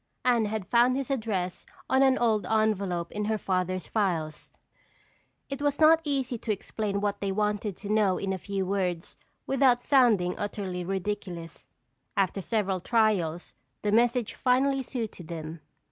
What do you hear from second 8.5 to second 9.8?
words without